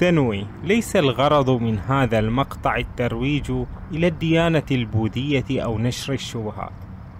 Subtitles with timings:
[0.00, 3.52] تنوي ليس الغرض من هذا المقطع الترويج
[3.92, 6.72] إلى الديانة البوذية أو نشر الشبهات.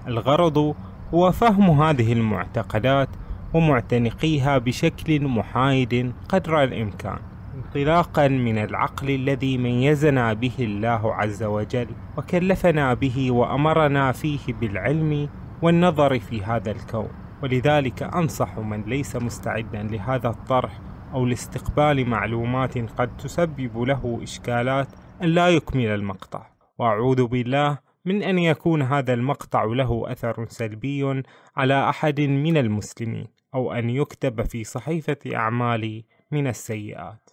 [0.08, 0.74] الغرض
[1.14, 3.08] هو فهم هذه المعتقدات
[3.54, 7.18] ومعتنقيها بشكل محايد قدر الإمكان
[7.54, 15.28] انطلاقا من العقل الذي ميزنا به الله عز وجل وكلفنا به وأمرنا فيه بالعلم
[15.62, 17.08] والنظر في هذا الكون.
[17.42, 24.88] ولذلك أنصح من ليس مستعدا لهذا الطرح أو لاستقبال معلومات قد تسبب له إشكالات
[25.22, 26.46] أن لا يكمل المقطع.
[26.78, 31.22] وأعوذ بالله من أن يكون هذا المقطع له أثر سلبي
[31.56, 37.30] على أحد من المسلمين أو أن يكتب في صحيفة أعمالي من السيئات.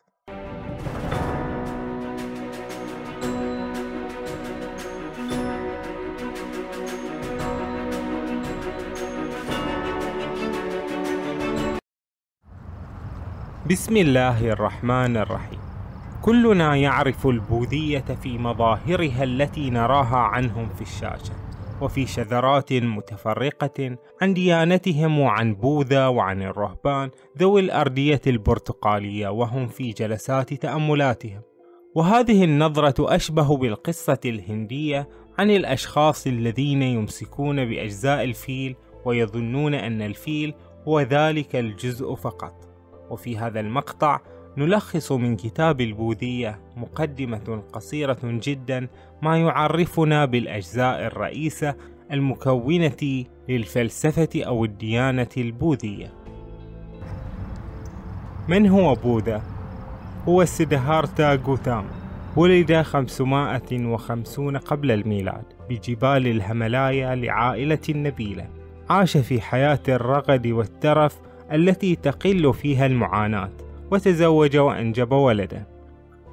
[13.69, 15.59] بسم الله الرحمن الرحيم.
[16.21, 21.33] كلنا يعرف البوذية في مظاهرها التي نراها عنهم في الشاشة
[21.81, 30.53] وفي شذرات متفرقة عن ديانتهم وعن بوذا وعن الرهبان ذوي الأردية البرتقالية وهم في جلسات
[30.53, 31.41] تأملاتهم.
[31.95, 35.09] وهذه النظرة أشبه بالقصة الهندية
[35.39, 40.53] عن الأشخاص الذين يمسكون بأجزاء الفيل ويظنون أن الفيل
[40.87, 42.66] هو ذلك الجزء فقط.
[43.09, 44.19] وفي هذا المقطع
[44.57, 48.87] نلخص من كتاب البوذية مقدمة قصيرة جدا
[49.21, 51.75] ما يعرفنا بالأجزاء الرئيسة
[52.11, 56.13] المكونة للفلسفة أو الديانة البوذية.
[58.47, 59.41] من هو بوذا؟
[60.27, 61.85] هو سيدهارتا غوتام
[62.35, 68.49] ولد 550 قبل الميلاد بجبال الهملايا لعائلة نبيلة
[68.89, 71.19] عاش في حياة الرغد والترف
[71.51, 73.51] التي تقل فيها المعاناة
[73.91, 75.77] وتزوج وأنجب ولدا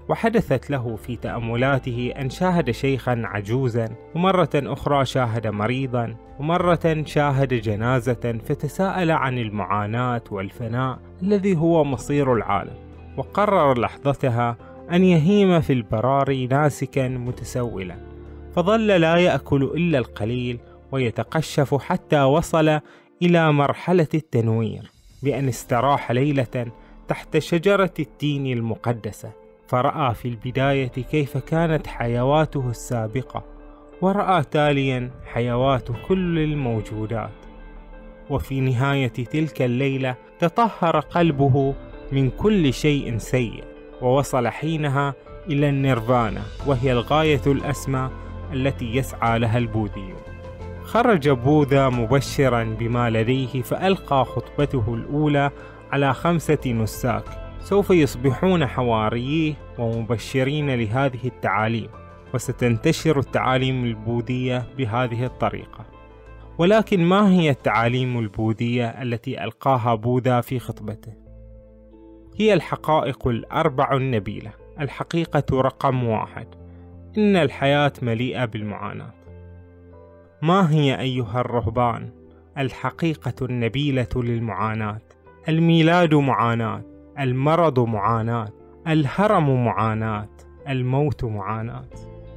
[0.08, 8.38] وحدثت له في تأملاته أن شاهد شيخا عجوزا ومرة أخرى شاهد مريضا ومرة شاهد جنازة
[8.44, 12.74] فتساءل عن المعاناة والفناء الذي هو مصير العالم.
[13.16, 14.56] وقرر لحظتها
[14.92, 17.96] أن يهيم في البراري ناسكا متسولا.
[18.56, 20.58] فظل لا يأكل إلا القليل
[20.92, 22.80] ويتقشف حتى وصل
[23.22, 24.93] إلى مرحلة التنوير.
[25.24, 26.66] بأن استراح ليلة
[27.08, 29.32] تحت شجرة التين المقدسة
[29.68, 33.44] فرأى في البداية كيف كانت حيواته السابقة
[34.00, 37.30] ورأى تاليا حيوات كل الموجودات.
[38.30, 41.74] وفي نهاية تلك الليلة تطهر قلبه
[42.12, 43.64] من كل شيء سيء
[44.02, 45.14] ووصل حينها
[45.48, 48.10] إلى النيرفانا وهي الغاية الأسمى
[48.52, 50.33] التي يسعى لها البوذيون.
[50.84, 55.50] خرج بوذا مبشرا بما لديه فألقى خطبته الأولى
[55.92, 57.24] على خمسة نساك.
[57.60, 61.88] سوف يصبحون حوارييه ومبشرين لهذه التعاليم
[62.34, 65.84] وستنتشر التعاليم البوذية بهذه الطريقة.
[66.58, 71.12] ولكن ما هي التعاليم البوذية التي ألقاها بوذا في خطبته؟
[72.36, 76.46] هي الحقائق الأربع النبيلة الحقيقة رقم واحد.
[77.18, 79.23] إن الحياة مليئة بالمعاناة.
[80.44, 82.10] ما هي أيها الرهبان؟
[82.58, 85.00] الحقيقة النبيلة للمعاناة
[85.48, 86.82] الميلاد معاناة
[87.18, 88.48] المرض معاناة
[88.86, 90.28] الهرم معاناة
[90.68, 91.84] الموت معاناة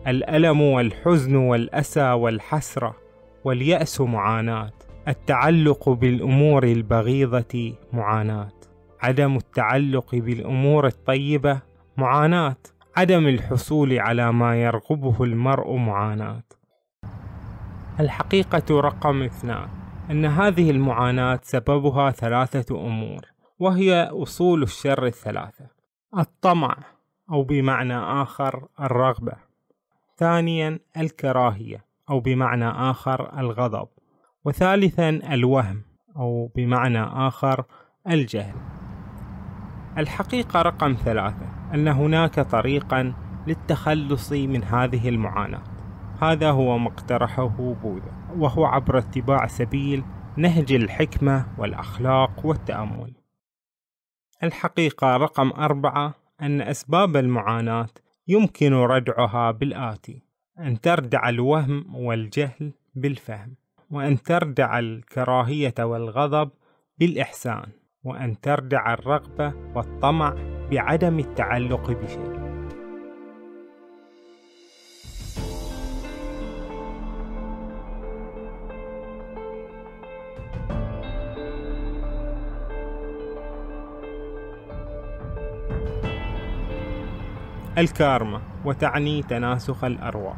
[0.08, 2.96] الألم والحزن والأسى والحسرة
[3.44, 4.72] واليأس معاناة
[5.08, 8.52] التعلق بالأمور البغيضة معاناة
[9.02, 11.60] عدم التعلق بالأمور الطيبة
[11.98, 12.58] معاناة
[12.98, 16.47] عدم الحصول على ما يرغبه المرء معاناة.
[18.00, 19.68] الحقيقة رقم اثنان
[20.12, 23.22] أن هذه المعاناة سببها ثلاثة أمور
[23.60, 25.66] وهي أصول الشر الثلاثة
[26.18, 26.78] الطمع
[27.32, 29.34] أو بمعنى آخر الرغبة.
[30.18, 33.88] ثانيا الكراهية أو بمعنى آخر الغضب.
[34.46, 35.82] وثالثا الوهم
[36.18, 37.64] أو بمعنى آخر
[38.10, 38.56] الجهل.
[39.98, 43.14] الحقيقة رقم ثلاثة أن هناك طريقا
[43.48, 45.77] للتخلص من هذه المعاناة.
[46.22, 50.04] هذا هو ما اقترحه بوذا وهو عبر اتباع سبيل
[50.38, 53.14] نهج الحكمة والأخلاق والتأمل.
[54.44, 57.90] الحقيقة رقم أربعة أن أسباب المعاناة
[58.28, 60.22] يمكن ردعها بالآتي
[60.60, 63.56] أن تردع الوهم والجهل بالفهم
[63.92, 66.50] وأن تردع الكراهية والغضب
[66.98, 67.66] بالإحسان
[68.04, 70.36] وأن تردع الرغبة والطمع
[70.72, 72.37] بعدم التعلق بشيء.
[87.78, 90.38] الكارما وتعني تناسخ الأرواح.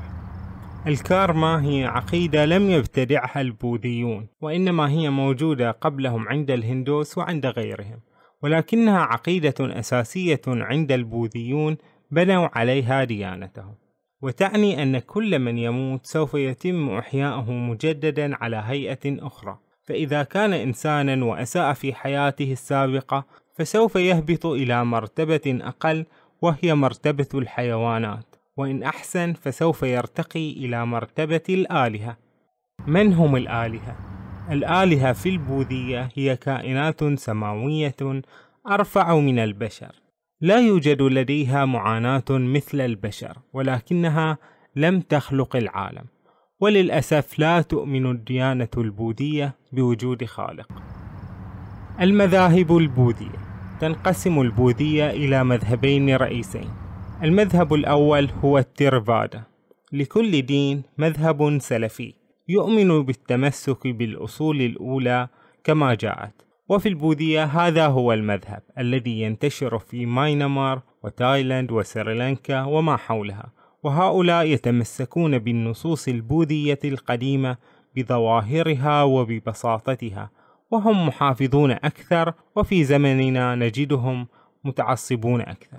[0.87, 7.99] الكارما هي عقيدة لم يبتدعها البوذيون وإنما هي موجودة قبلهم عند الهندوس وعند غيرهم
[8.43, 11.77] ولكنها عقيدة أساسية عند البوذيون
[12.11, 13.75] بنوا عليها ديانتهم.
[14.21, 19.59] وتعني أن كل من يموت سوف يتم إحياؤه مجددا على هيئة أخرى.
[19.85, 23.25] فإذا كان إنسانا وأساء في حياته السابقة
[23.55, 26.05] فسوف يهبط إلى مرتبة أقل
[26.41, 32.17] وهي مرتبة الحيوانات وإن أحسن فسوف يرتقي إلى مرتبة الآلهة.
[32.87, 33.97] من هم الآلهة؟
[34.51, 38.21] الآلهة في البوذية هي كائنات سماوية
[38.69, 39.95] أرفع من البشر.
[40.41, 44.37] لا يوجد لديها معاناة مثل البشر ولكنها
[44.75, 46.05] لم تخلق العالم.
[46.59, 50.67] وللأسف لا تؤمن الديانة البوذية بوجود خالق.
[52.01, 53.48] المذاهب البوذية
[53.79, 56.69] تنقسم البوذية إلى مذهبين رئيسين.
[57.23, 59.43] المذهب الأول هو التيرفادا.
[59.93, 62.13] لكل دين مذهب سلفي.
[62.47, 65.27] يؤمن بالتمسك بالأصول الأولى
[65.63, 66.33] كما جاءت.
[66.69, 73.51] وفي البوذية هذا هو المذهب الذي ينتشر في ماينمار وتايلاند وسريلانكا وما حولها.
[73.83, 77.57] وهؤلاء يتمسكون بالنصوص البوذية القديمة
[77.95, 80.29] بظواهرها وببساطتها.
[80.71, 84.27] وهم محافظون أكثر وفي زمننا نجدهم
[84.63, 85.77] متعصبون أكثر.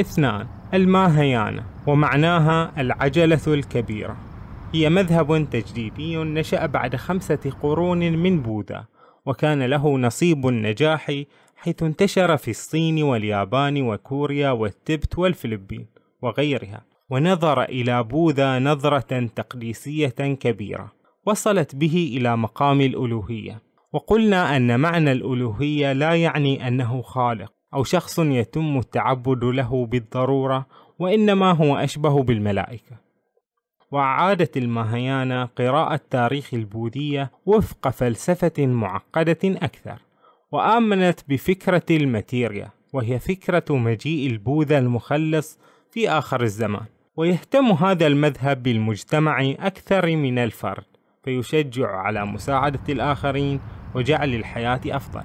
[0.00, 4.16] اثنان الماهيانا ومعناها العجلة الكبيرة.
[4.74, 8.84] هي مذهب تجديدي نشأ بعد خمسة قرون من بوذا
[9.26, 11.12] وكان له نصيب النجاح
[11.56, 15.86] حيث انتشر في الصين واليابان وكوريا والتبت والفلبين
[16.22, 20.08] وغيرها ونظر إلى بوذا نظرة تقديسية
[20.40, 20.92] كبيرة
[21.26, 23.67] وصلت به إلى مقام الألوهية.
[23.92, 30.66] وقلنا أن معنى الألوهية لا يعني أنه خالق أو شخص يتم التعبد له بالضرورة
[30.98, 32.96] وإنما هو أشبه بالملائكة.
[33.92, 39.98] وأعادت الماهيانا قراءة تاريخ البوذية وفق فلسفة معقدة أكثر
[40.52, 45.58] وآمنت بفكرة الماتيريا وهي فكرة مجيء البوذا المخلص
[45.90, 46.86] في آخر الزمان.
[47.16, 50.84] ويهتم هذا المذهب بالمجتمع أكثر من الفرد
[51.24, 53.60] فيشجع على مساعدة الآخرين
[53.94, 55.22] وجعل الحياة أفضل.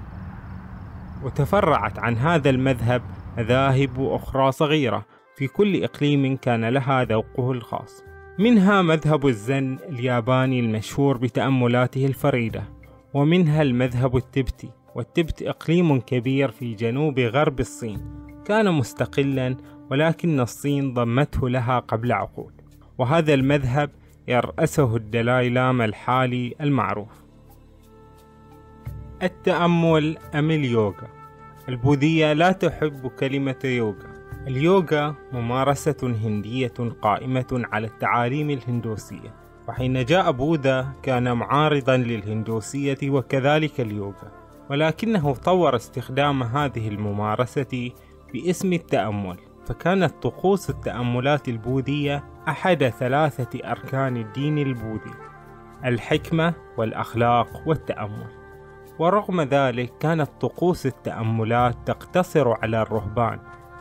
[1.23, 3.01] وتفرعت عن هذا المذهب
[3.37, 5.05] مذاهب أخرى صغيرة.
[5.35, 8.03] في كل إقليم كان لها ذوقه الخاص.
[8.39, 12.63] منها مذهب الزن الياباني المشهور بتأملاته الفريدة
[13.13, 14.69] ومنها المذهب التبتي.
[14.95, 17.99] والتبت إقليم كبير في جنوب غرب الصين.
[18.45, 19.57] كان مستقلا
[19.91, 22.61] ولكن الصين ضمته لها قبل عقود.
[22.97, 23.89] وهذا المذهب
[24.27, 27.22] يرأسه الدلاي لاما الحالي المعروف.
[29.25, 31.07] التأمل أم اليوغا؟
[31.69, 34.13] البوذية لا تحب كلمة يوغا.
[34.47, 39.33] اليوغا ممارسة هندية قائمة على التعاليم الهندوسية.
[39.67, 44.31] وحين جاء بوذا كان معارضا للهندوسية وكذلك اليوغا.
[44.69, 47.91] ولكنه طور استخدام هذه الممارسة
[48.33, 49.37] باسم التأمل.
[49.65, 55.13] فكانت طقوس التأملات البوذية أحد ثلاثة أركان الدين البوذي
[55.85, 58.42] الحكمة والأخلاق والتأمل.
[59.03, 63.39] ورغم ذلك كانت طقوس التأملات تقتصر على الرهبان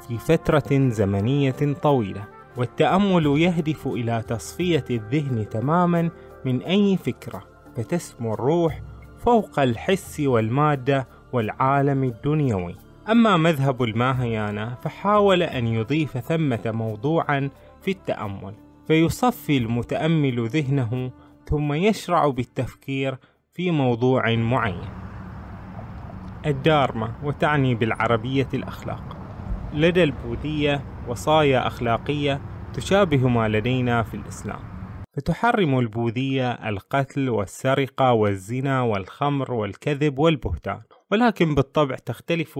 [0.08, 2.24] في فترة زمنية طويلة
[2.56, 6.10] والتأمل يهدف إلى تصفية الذهن تماما
[6.44, 7.42] من أي فكرة
[7.76, 8.82] فتسمو الروح
[9.18, 12.76] فوق الحس والمادة والعالم الدنيوي.
[13.10, 17.50] أما مذهب الماهيانا فحاول أن يضيف ثمة موضوعا
[17.82, 18.54] في التأمل
[18.86, 21.10] فيصفي المتأمل ذهنه
[21.46, 23.18] ثم يشرع بالتفكير
[23.54, 25.11] في موضوع معين.
[26.46, 29.16] الدارما وتعني بالعربية الأخلاق.
[29.74, 32.40] لدى البوذية وصايا أخلاقية
[32.74, 34.72] تشابه ما لدينا في الإسلام.
[35.12, 40.80] فتحرم البوذية القتل والسرقة والزنا والخمر والكذب والبهتان
[41.10, 42.52] ولكن بالطبع تختلف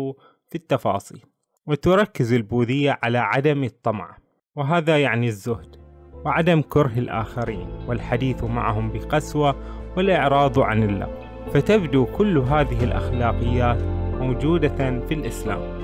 [0.48, 1.20] في التفاصيل
[1.66, 4.16] وتركز البوذية على عدم الطمع
[4.56, 5.76] وهذا يعني الزهد
[6.24, 9.56] وعدم كره الآخرين والحديث معهم بقسوة
[9.96, 13.78] والإعراض عن اللغو فتبدو كل هذه الأخلاقيات
[14.20, 15.82] موجودة في الإسلام.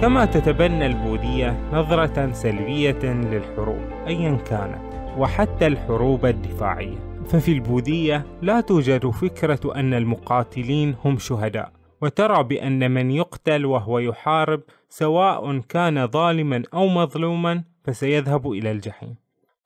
[0.00, 4.78] كما تتبنى البوذية نظرة سلبية للحروب أيا كانت
[5.18, 6.96] وحتى الحروب الدفاعية.
[7.26, 11.73] ففي البوذية لا توجد فكرة أن المقاتلين هم شهداء.
[12.04, 19.14] وترى بأن من يقتل وهو يحارب سواء كان ظالما أو مظلوما فسيذهب إلى الجحيم.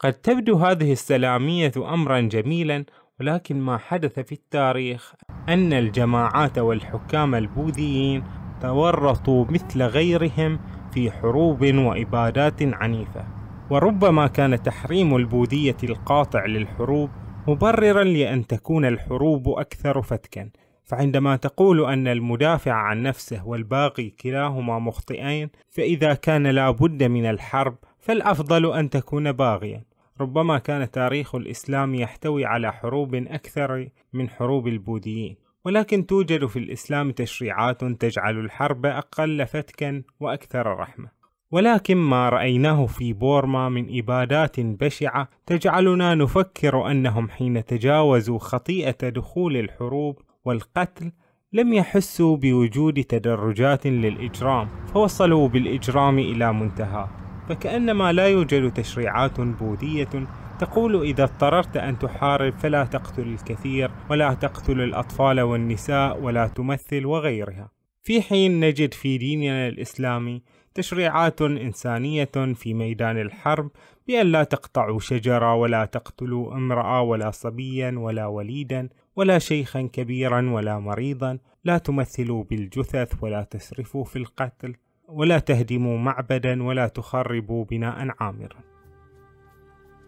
[0.01, 2.85] قد تبدو هذه السلامية أمرا جميلا
[3.21, 5.15] ولكن ما حدث في التاريخ
[5.49, 8.25] أن الجماعات والحكام البوذيين
[8.63, 10.61] تورطوا مثل غيرهم
[10.93, 13.27] في حروب وإبادات عنيفة.
[13.71, 17.11] وربما كان تحريم البوذية القاطع للحروب
[17.49, 20.51] مبررا لأن تكون الحروب أكثر فتكا.
[20.89, 27.77] فعندما تقول أن المدافع عن نفسه والباقي كلاهما مخطئين فإذا كان لا بد من الحرب
[27.99, 29.85] فالأفضل أن تكون باغيا.
[30.21, 35.37] ربما كان تاريخ الإسلام يحتوي على حروب أكثر من حروب البوذيين.
[35.65, 41.09] ولكن توجد في الإسلام تشريعات تجعل الحرب أقل فتكا وأكثر رحمة.
[41.51, 49.57] ولكن ما رأيناه في بورما من إبادات بشعة تجعلنا نفكر أنهم حين تجاوزوا خطيئة دخول
[49.57, 50.19] الحروب
[50.49, 51.13] والقتل
[51.53, 57.09] لم يحسوا بوجود تدرجات للإجرام فوصلوا بالإجرام إلى منتهى.
[57.49, 60.27] فكأنما لا يوجد تشريعات بوذية
[60.59, 67.71] تقول إذا اضطررت أن تحارب فلا تقتل الكثير ولا تقتل الأطفال والنساء ولا تمثل وغيرها.
[68.03, 70.43] في حين نجد في ديننا الإسلامي
[70.75, 72.25] تشريعات إنسانية
[72.55, 73.71] في ميدان الحرب
[74.09, 78.89] بأن لا تقطعوا شجرة ولا تقتلوا امرأة ولا صبيا ولا وليدا
[79.19, 84.75] ولا شيخا كبيرا ولا مريضا لا تمثلوا بالجثث ولا تسرفوا في القتل
[85.09, 88.61] ولا تهدموا معبدا ولا تخربوا بناء عامرا.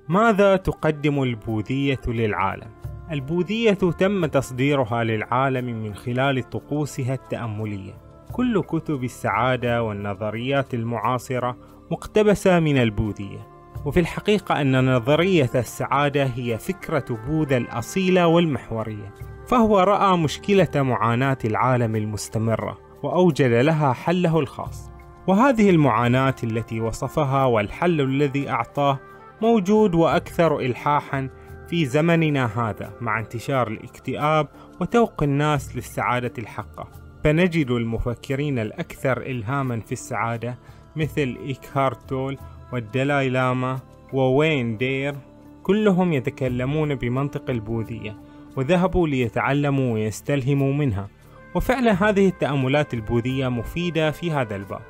[0.09, 2.71] ماذا تقدم البوذية للعالم؟
[3.11, 7.93] البوذية تم تصديرها للعالم من خلال طقوسها التأملية.
[8.33, 11.57] كل كتب السعادة والنظريات المعاصرة
[11.91, 13.50] مقتبسة من البوذية.
[13.85, 19.15] وفي الحقيقة أن نظرية السعادة هي فكرة بوذا الأصيلة والمحورية
[19.47, 24.91] فهو رأى مشكلة معاناة العالم المستمرة وأوجد لها حله الخاص.
[25.27, 29.01] وهذه المعاناة التي وصفها والحل الذي أعطاه
[29.43, 31.31] موجود وأكثر إلحاحا
[31.69, 34.49] في زمننا هذا مع انتشار الاكتئاب
[34.81, 36.89] وتوق الناس للسعادة الحقة.
[37.25, 40.59] فنجد المفكرين الأكثر إلهاما في السعادة
[40.97, 42.39] مثل إيكهارت تول
[42.73, 43.79] والدلاي لاما
[44.13, 45.15] ووين دير
[45.63, 48.17] كلهم يتكلمون بمنطق البوذية
[48.57, 51.09] وذهبوا ليتعلموا ويستلهموا منها.
[51.55, 54.81] وفعلا هذه التأملات البوذية مفيدة في هذا الباب.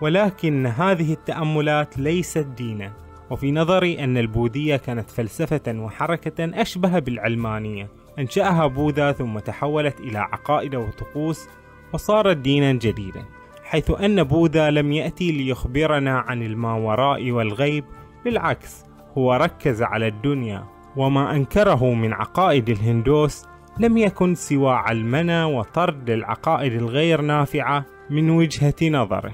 [0.00, 2.92] ولكن هذه التأملات ليست دينا.
[3.30, 7.88] وفي نظري أن البوذية كانت فلسفة وحركة أشبه بالعلمانية.
[8.18, 11.48] أنشأها بوذا ثم تحولت إلى عقائد وطقوس
[11.92, 13.24] وصارت دينا جديدا.
[13.68, 17.84] حيث أن بوذا لم يأتي ليخبرنا عن الماوراء والغيب
[18.24, 18.84] بالعكس
[19.18, 20.64] هو ركز على الدنيا
[20.96, 23.44] وما أنكره من عقائد الهندوس
[23.80, 29.32] لم يكن سوى علمنا وطرد العقائد الغير نافعة من وجهة نظره.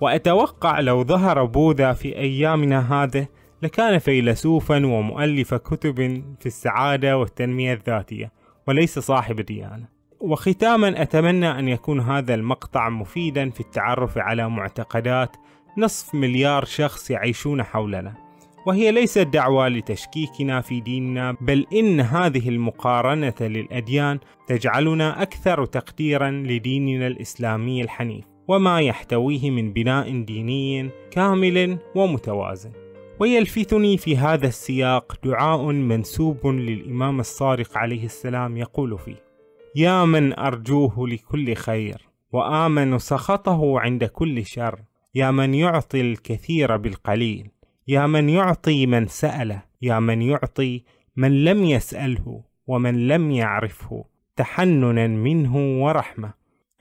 [0.00, 3.26] وأتوقع لو ظهر بوذا في أيامنا هذه
[3.62, 5.96] لكان فيلسوفا ومؤلف كتب
[6.40, 8.32] في السعادة والتنمية الذاتية
[8.68, 9.97] وليس صاحب ديانة.
[10.20, 15.36] وختاما أتمنى أن يكون هذا المقطع مفيدا في التعرف على معتقدات
[15.78, 18.14] نصف مليار شخص يعيشون حولنا.
[18.66, 27.06] وهي ليست دعوة لتشكيكنا في ديننا بل إن هذه المقارنة للأديان تجعلنا أكثر تقديرا لديننا
[27.06, 32.72] الإسلامي الحنيف وما يحتويه من بناء ديني كامل ومتوازن.
[33.20, 39.27] ويلفتني في هذا السياق دعاء منسوب للإمام الصادق عليه السلام يقول فيه
[39.78, 44.80] يا من أرجوه لكل خير وآمن سخطه عند كل شر.
[45.14, 47.50] يا من يعطي الكثير بالقليل
[47.88, 49.62] يا من يعطي من سأله.
[49.82, 50.84] يا من يعطي
[51.16, 54.04] من لم يسأله ومن لم يعرفه.
[54.36, 56.32] تحننا منه ورحمة.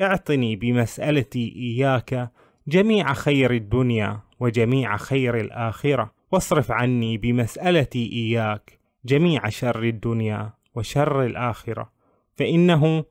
[0.01, 2.31] اعطني بمسألتي إياك
[2.67, 6.11] جميع خير الدنيا وجميع خير الآخرة.
[6.31, 11.96] واصرف عني بمسألتي إياك جميع شر الدنيا وشر الآخرة.
[12.37, 13.05] فإنه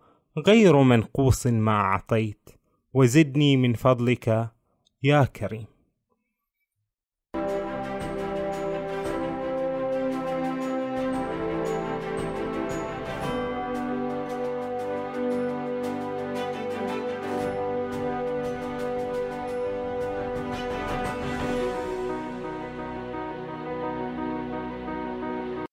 [0.46, 2.48] غير منقوص ما أعطيت
[2.94, 4.50] وزدني من فضلك
[5.02, 5.75] يا كريم.